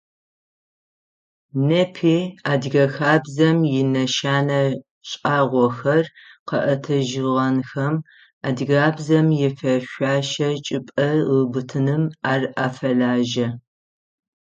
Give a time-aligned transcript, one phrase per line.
[1.67, 2.17] Непи
[2.51, 4.61] адыгэ хабзэм инэшэнэ
[5.09, 6.05] шӏагъохэр
[6.47, 7.95] къэӏэтыжьыгъэнхэм,
[8.47, 13.47] адыгабзэм ифэшъошэ чӏыпӏэ ыубытыным ар афэлажьэ.